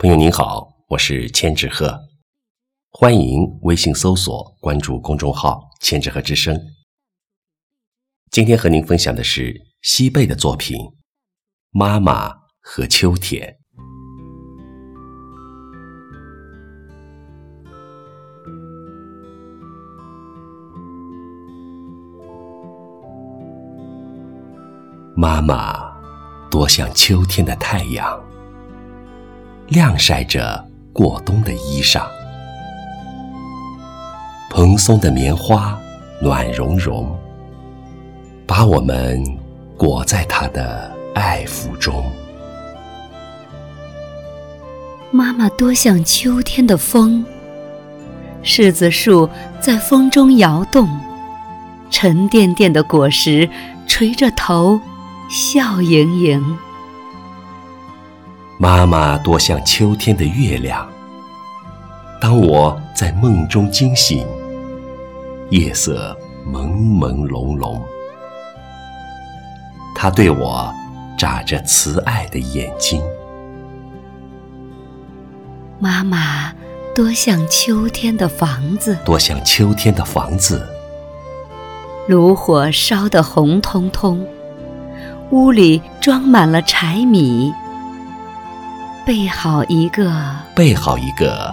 [0.00, 1.94] 朋友您好，我是千纸鹤，
[2.88, 6.58] 欢迎微信搜索关注公众号“千纸鹤之声”。
[8.32, 10.78] 今天和您分享的是西贝的作品
[11.68, 13.46] 《妈妈和秋天》。
[25.14, 25.92] 妈妈
[26.50, 28.29] 多像秋天的太阳。
[29.70, 32.02] 晾晒着过冬的衣裳，
[34.50, 35.78] 蓬松的棉花
[36.20, 37.16] 暖融融，
[38.48, 39.22] 把我们
[39.76, 42.04] 裹在它的爱抚中。
[45.12, 47.24] 妈妈多像秋天的风，
[48.42, 49.30] 柿子树
[49.60, 50.88] 在风中摇动，
[51.90, 53.48] 沉甸甸的果实
[53.86, 54.80] 垂着头，
[55.30, 56.58] 笑盈盈。
[58.62, 60.86] 妈妈多像秋天的月亮。
[62.20, 64.26] 当我在梦中惊醒，
[65.48, 66.14] 夜色
[66.46, 67.80] 朦朦胧胧，
[69.94, 70.70] 她对我
[71.16, 73.02] 眨着慈爱的眼睛。
[75.78, 76.52] 妈妈
[76.94, 80.68] 多像秋天的房子，多像秋天的房子。
[82.06, 84.22] 炉火烧得红彤彤，
[85.30, 87.50] 屋里装满了柴米。
[89.10, 90.08] 备好一个，
[90.54, 91.52] 备好一个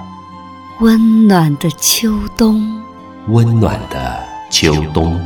[0.80, 2.80] 温暖的秋冬，
[3.30, 5.20] 温暖的秋冬。